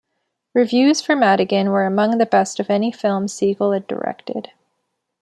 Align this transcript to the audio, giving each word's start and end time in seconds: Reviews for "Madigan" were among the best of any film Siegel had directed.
Reviews 0.55 0.99
for 0.99 1.15
"Madigan" 1.15 1.69
were 1.69 1.85
among 1.85 2.17
the 2.17 2.25
best 2.25 2.59
of 2.59 2.71
any 2.71 2.91
film 2.91 3.27
Siegel 3.27 3.71
had 3.71 3.85
directed. 3.85 4.49